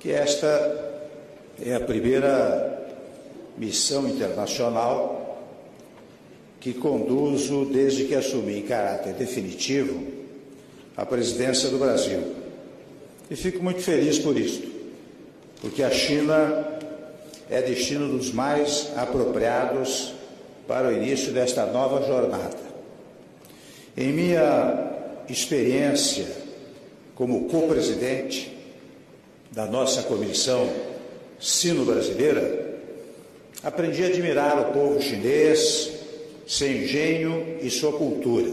[0.00, 0.48] que esta
[1.62, 2.88] é a primeira
[3.58, 5.44] missão internacional
[6.58, 10.02] que conduzo desde que assumi em caráter definitivo
[10.96, 12.34] a presidência do Brasil.
[13.30, 14.62] E fico muito feliz por isso,
[15.60, 16.78] porque a China
[17.50, 20.14] é destino dos mais apropriados
[20.66, 22.56] para o início desta nova jornada.
[23.96, 24.92] Em minha
[25.28, 26.26] experiência
[27.14, 28.59] como co-presidente
[29.50, 30.70] da nossa comissão
[31.40, 32.78] sino-brasileira,
[33.62, 35.90] aprendi a admirar o povo chinês,
[36.46, 38.50] seu engenho e sua cultura.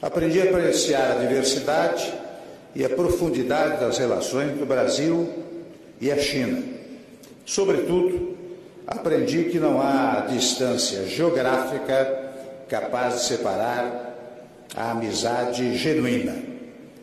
[0.00, 2.12] Aprendi a apreciar a diversidade
[2.74, 5.28] e a profundidade das relações do Brasil
[6.00, 6.62] e a China.
[7.44, 8.36] Sobretudo,
[8.86, 12.30] aprendi que não há distância geográfica
[12.68, 14.16] capaz de separar
[14.74, 16.36] a amizade genuína.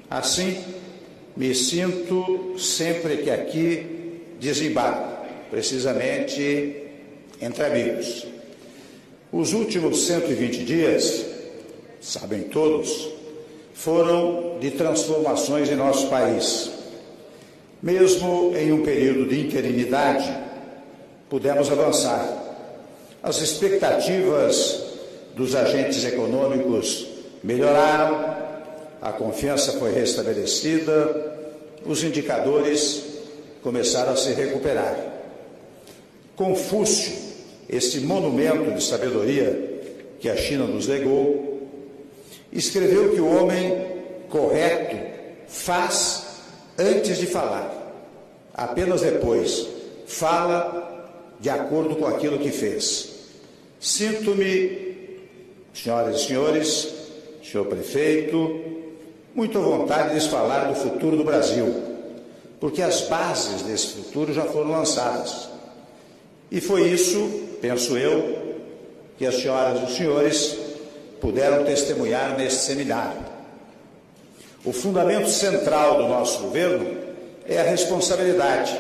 [0.10, 0.58] Assim,
[1.38, 6.84] me sinto sempre que aqui desembarco, precisamente
[7.40, 8.26] entre amigos.
[9.32, 11.26] Os últimos 120 dias,
[12.02, 13.10] sabem todos,
[13.72, 16.72] foram de transformações em nosso país.
[17.84, 20.36] Mesmo em um período de interinidade,
[21.30, 22.46] pudemos avançar.
[23.22, 24.84] As expectativas
[25.36, 27.06] dos agentes econômicos
[27.44, 28.47] melhoraram,
[29.02, 31.36] a confiança foi restabelecida,
[31.86, 33.04] os indicadores
[33.62, 34.98] começaram a se recuperar.
[36.36, 37.14] Confúcio,
[37.70, 39.82] esse monumento de sabedoria
[40.20, 41.68] que a China nos legou,
[42.52, 43.86] escreveu que o homem
[44.30, 44.96] correto
[45.48, 46.26] faz
[46.78, 47.74] antes de falar,
[48.54, 49.68] apenas depois
[50.06, 53.16] fala de acordo com aquilo que fez.
[53.80, 55.20] Sinto-me,
[55.74, 56.94] senhoras e senhores,
[57.44, 58.78] senhor prefeito,
[59.38, 61.72] muito à vontade de falar do futuro do Brasil,
[62.60, 65.48] porque as bases desse futuro já foram lançadas.
[66.50, 67.20] E foi isso,
[67.62, 68.56] penso eu,
[69.16, 70.58] que as senhoras e os senhores
[71.22, 73.20] puderam testemunhar neste seminário.
[74.66, 76.98] O fundamento central do nosso governo
[77.48, 78.76] é a responsabilidade.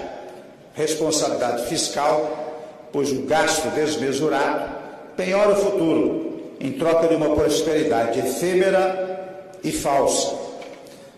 [0.73, 4.75] Responsabilidade fiscal, pois o gasto desmesurado
[5.15, 10.46] penhora o futuro em troca de uma prosperidade efêmera e falsa.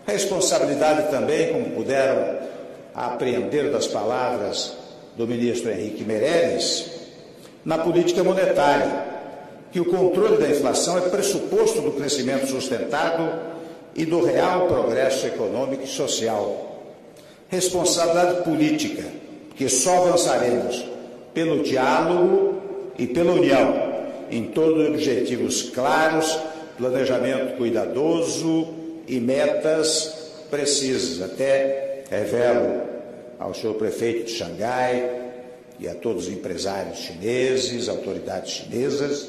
[0.06, 2.38] Responsabilidade também, como puderam
[2.94, 4.76] apreender das palavras
[5.16, 6.90] do ministro Henrique Meirelles,
[7.64, 9.04] na política monetária,
[9.70, 13.50] que o controle da inflação é pressuposto do crescimento sustentado
[13.94, 16.66] e do real progresso econômico e social.
[17.48, 19.04] Responsabilidade política,
[19.56, 20.84] que só avançaremos
[21.34, 22.60] pelo diálogo
[22.98, 23.90] e pela união,
[24.30, 26.38] em torno de objetivos claros,
[26.76, 28.79] planejamento cuidadoso
[29.10, 30.14] e metas
[30.48, 31.20] precisas.
[31.20, 32.82] Até revelo
[33.38, 35.32] ao senhor prefeito de Xangai
[35.78, 39.28] e a todos os empresários chineses, autoridades chinesas,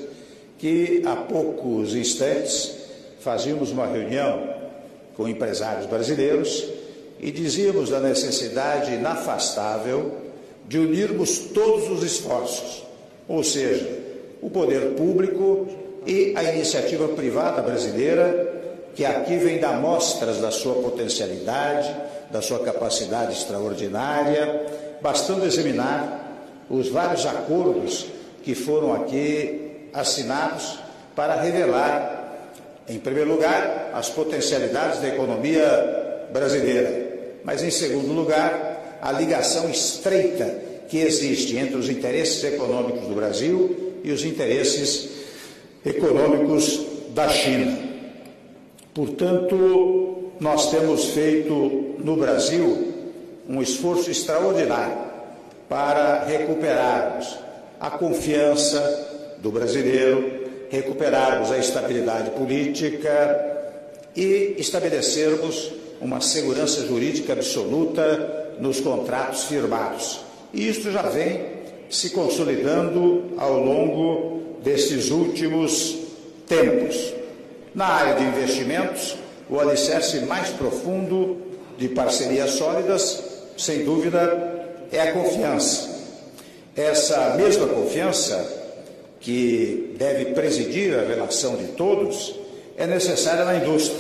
[0.60, 2.76] que há poucos instantes
[3.20, 4.54] fazíamos uma reunião
[5.18, 6.68] com empresários brasileiros
[7.20, 10.12] e dizíamos da necessidade inafastável
[10.68, 12.84] de unirmos todos os esforços,
[13.28, 14.00] ou seja,
[14.42, 15.68] o poder público
[16.06, 18.51] e a iniciativa privada brasileira
[18.96, 21.94] que aqui vem dar mostras da sua potencialidade,
[22.30, 26.22] da sua capacidade extraordinária, bastando examinar
[26.70, 28.06] os vários acordos
[28.44, 30.80] que foram aqui assinados
[31.16, 32.50] para revelar,
[32.88, 37.12] em primeiro lugar, as potencialidades da economia brasileira,
[37.44, 44.00] mas, em segundo lugar, a ligação estreita que existe entre os interesses econômicos do Brasil
[44.04, 45.10] e os interesses
[45.86, 47.91] econômicos da China.
[48.94, 52.94] Portanto, nós temos feito no Brasil
[53.48, 54.98] um esforço extraordinário
[55.70, 57.38] para recuperarmos
[57.80, 63.52] a confiança do brasileiro, recuperarmos a estabilidade política
[64.16, 65.72] e estabelecermos
[66.02, 70.20] uma segurança jurídica absoluta nos contratos firmados.
[70.54, 71.46] E isso já vem
[71.90, 75.98] se consolidando ao longo destes últimos
[76.48, 77.21] tempos.
[77.74, 79.16] Na área de investimentos,
[79.50, 81.38] o alicerce mais profundo
[81.78, 83.24] de parcerias sólidas,
[83.58, 85.90] sem dúvida, é a confiança.
[86.76, 88.62] Essa mesma confiança
[89.22, 92.36] que deve presidir a relação de todos
[92.78, 94.00] é necessária na indústria.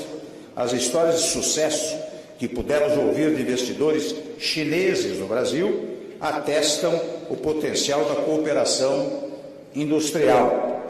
[0.55, 1.95] As histórias de sucesso
[2.37, 5.87] que pudemos ouvir de investidores chineses no Brasil
[6.19, 9.29] atestam o potencial da cooperação
[9.73, 10.81] industrial.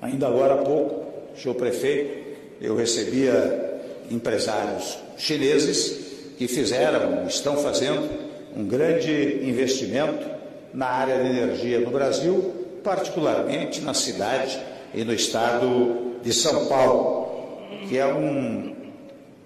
[0.00, 2.24] Ainda agora há pouco, senhor prefeito,
[2.60, 6.04] eu recebia empresários chineses
[6.36, 8.08] que fizeram, estão fazendo
[8.56, 10.26] um grande investimento
[10.72, 12.52] na área de energia no Brasil,
[12.82, 14.58] particularmente na cidade
[14.92, 17.58] e no estado de São Paulo,
[17.88, 18.74] que é um,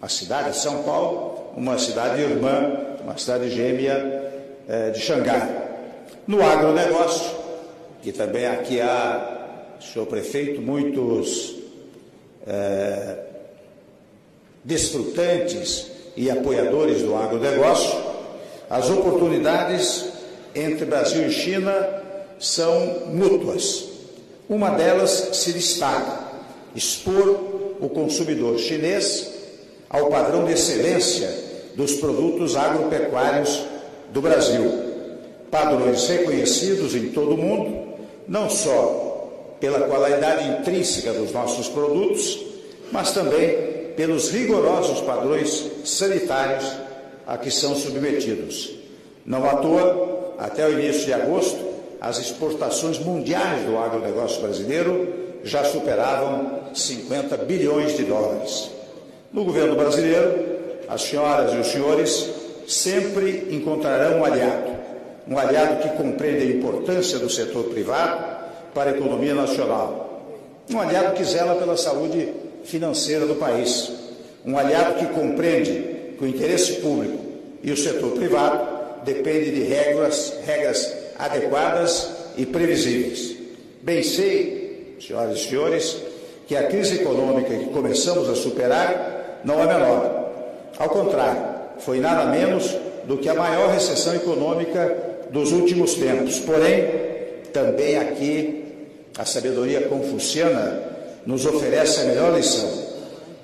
[0.01, 4.33] a cidade de São Paulo, uma cidade irmã, uma cidade gêmea
[4.69, 5.69] eh, de Xangai.
[6.27, 7.37] No agronegócio,
[8.03, 11.58] que também aqui há, senhor prefeito, muitos
[12.47, 13.17] eh,
[14.65, 15.87] desfrutantes
[16.17, 17.99] e apoiadores do agronegócio,
[18.69, 20.05] as oportunidades
[20.55, 21.73] entre Brasil e China
[22.39, 23.85] são mútuas.
[24.49, 26.21] Uma delas se destaca:
[26.75, 29.31] expor o consumidor chinês
[29.89, 31.31] ao padrão de excelência
[31.75, 33.63] dos produtos agropecuários
[34.13, 34.87] do Brasil.
[35.51, 37.95] Padrões reconhecidos em todo o mundo,
[38.27, 39.08] não só
[39.61, 42.45] pela qualidade intrínseca dos nossos produtos,
[42.93, 46.65] mas também pelos rigorosos padrões sanitários
[47.27, 48.71] a que são submetidos.
[49.27, 51.59] Não à toa, até o início de agosto,
[52.01, 55.09] as exportações mundiais do agronegócio brasileiro
[55.43, 58.71] já superavam 50 bilhões de dólares.
[59.33, 60.47] No governo brasileiro,
[60.89, 62.31] as senhoras e os senhores
[62.67, 64.71] sempre encontrarão um aliado,
[65.27, 68.38] um aliado que compreende a importância do setor privado
[68.75, 70.25] para a economia nacional,
[70.71, 72.33] um aliado que zela pela saúde
[72.65, 73.91] financeira do país,
[74.45, 77.19] um aliado que compreende que o interesse público
[77.63, 83.37] e o setor privado depende de regras, regras adequadas e previsíveis.
[83.83, 85.97] Bem sei, senhoras e senhores,
[86.47, 90.31] que a crise econômica que começamos a superar não é menor.
[90.79, 91.43] Ao contrário,
[91.79, 94.97] foi nada menos do que a maior recessão econômica
[95.31, 96.39] dos últimos tempos.
[96.41, 97.08] Porém,
[97.53, 98.65] também aqui
[99.17, 100.83] a sabedoria confuciana
[101.27, 102.71] nos oferece a melhor lição.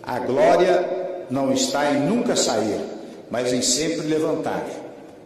[0.03, 0.85] A glória
[1.31, 2.81] não está em nunca sair,
[3.31, 4.65] mas em sempre levantar.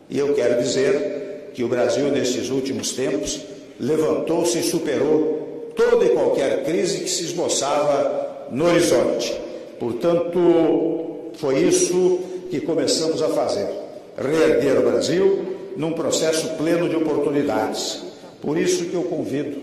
[0.09, 3.41] E eu quero dizer que o Brasil, nestes últimos tempos,
[3.79, 9.39] levantou-se e superou toda e qualquer crise que se esboçava no horizonte.
[9.79, 12.21] Portanto, foi isso
[12.51, 13.69] que começamos a fazer:
[14.17, 18.08] reerguer o Brasil num processo pleno de oportunidades.
[18.41, 19.63] Por isso que eu convido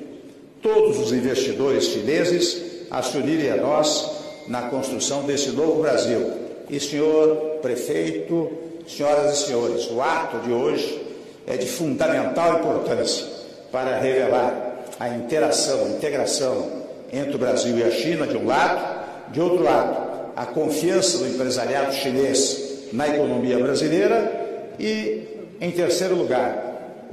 [0.61, 4.11] todos os investidores chineses a se unirem a nós
[4.47, 6.31] na construção desse novo Brasil.
[6.69, 8.51] E, senhor prefeito,
[8.87, 11.01] senhoras e senhores, o ato de hoje
[11.47, 13.25] é de fundamental importância
[13.71, 19.31] para revelar a interação, a integração entre o Brasil e a China, de um lado,
[19.31, 25.23] de outro lado, a confiança do empresariado chinês na economia brasileira e,
[25.61, 26.64] em terceiro lugar,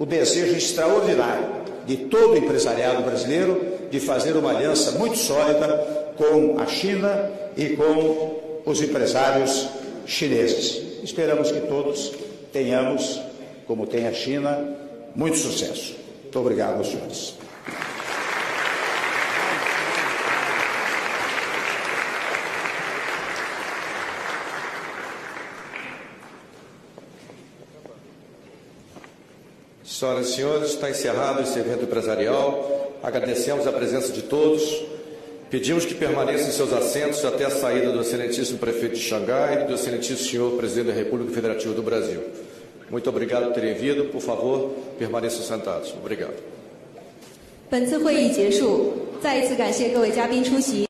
[0.03, 1.47] o desejo extraordinário
[1.87, 7.77] de todo o empresariado brasileiro de fazer uma aliança muito sólida com a China e
[7.77, 9.69] com os empresários
[10.05, 11.05] chineses.
[11.05, 12.13] Esperamos que todos
[12.53, 13.21] tenhamos,
[13.65, 14.77] como tem a China,
[15.15, 15.95] muito sucesso.
[16.21, 17.35] Muito obrigado aos senhores.
[30.02, 32.96] Senhoras e senhores, está encerrado esse evento empresarial.
[33.02, 34.84] Agradecemos a presença de todos.
[35.50, 39.66] Pedimos que permaneçam em seus assentos até a saída do excelentíssimo prefeito de Xangai e
[39.66, 42.22] do excelentíssimo senhor presidente da República Federativa do Brasil.
[42.90, 44.06] Muito obrigado por terem vindo.
[44.12, 45.94] Por favor, permaneçam sentados.
[45.94, 46.34] Obrigado.
[47.70, 50.88] 本次会议结束，再一次感谢各位嘉宾出席。